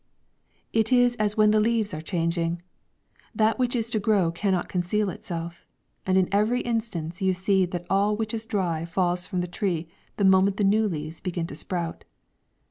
It 0.73 0.91
is 0.91 1.15
as 1.17 1.37
when 1.37 1.51
the 1.51 1.59
leaves 1.59 1.93
are 1.93 2.01
changing; 2.01 2.63
that 3.35 3.59
which 3.59 3.75
is 3.75 3.87
to 3.91 3.99
grow 3.99 4.31
cannot 4.31 4.67
conceal 4.67 5.11
itself, 5.11 5.63
and 6.07 6.17
in 6.17 6.27
every 6.31 6.61
instance 6.61 7.21
you 7.21 7.35
see 7.35 7.67
that 7.67 7.85
all 7.87 8.17
which 8.17 8.33
is 8.33 8.47
dry 8.47 8.83
falls 8.83 9.27
from 9.27 9.41
the 9.41 9.47
tree 9.47 9.89
the 10.17 10.23
moment 10.25 10.57
the 10.57 10.63
new 10.63 10.87
leaves 10.87 11.21
begin 11.21 11.45
to 11.45 11.55
sprout. 11.55 12.03